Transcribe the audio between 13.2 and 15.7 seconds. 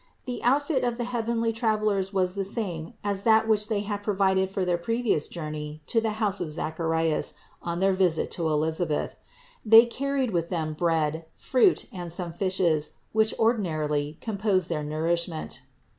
ordinarily composed their nourishment.